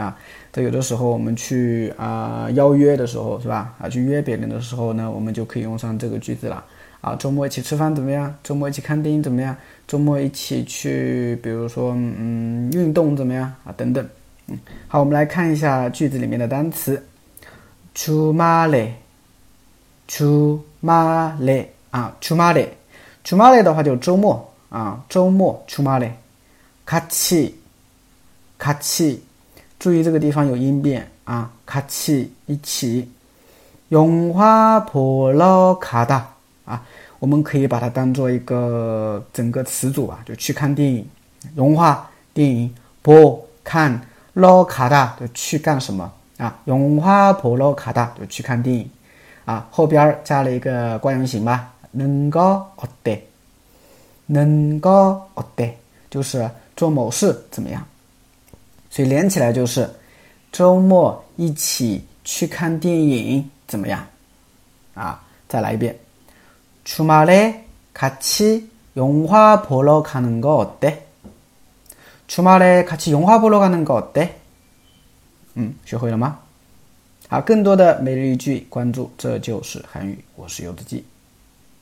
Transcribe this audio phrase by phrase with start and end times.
[0.00, 0.16] 啊，
[0.52, 3.74] 这有的时候我们去啊邀约的时候是吧？
[3.80, 6.62] 啊，去约别人的时候呢，我们就可以用上这个句子了。
[7.00, 8.32] 啊，周末一起吃饭怎么样？
[8.42, 9.56] 周末一起看电影怎么样？
[9.86, 13.44] 周末一起去，比如说嗯，运动怎么样？
[13.64, 14.06] 啊，等等。
[14.48, 17.02] 嗯，好，我们来看一下句子里面的单词。
[17.94, 18.94] 出马嘞，
[20.06, 22.70] 出马嘞，啊，出马嘞，
[23.24, 26.12] 出马嘞的话就是周末啊，周末出马嘞。
[26.84, 27.54] 卡气
[28.58, 29.25] 卡气。
[29.86, 33.08] 注意这个地方有音变啊，卡起一起，
[33.88, 36.26] 融化破捞卡达
[36.64, 36.82] 啊，
[37.20, 41.06] 我们可以把它当做一个整个词组吧，就去看电影，
[41.54, 42.68] 融化电影
[43.00, 44.00] 破看
[44.34, 46.58] 捞卡达就去干什么啊？
[46.64, 48.90] 融化破捞卡达就去看电影
[49.44, 53.24] 啊，后边儿加了一个惯用型吧，能够哦对，
[54.26, 54.90] 能够
[55.34, 55.78] 哦对，
[56.10, 57.86] 就是做某事怎么样？
[58.90, 59.88] 所以连起来就是
[60.52, 64.06] 周末一起去看电影，怎么样？
[64.94, 65.96] 啊，再来一遍。
[66.84, 67.52] 周末에
[67.94, 68.62] 같이
[68.96, 70.94] 영화보러가는거어 때？
[72.28, 74.28] 周末에같이영화보러가는거어 때？
[75.54, 76.38] 嗯，学会了吗？
[77.28, 81.04] 好，更多的每日一句，关注这就是韩语，我是游子季。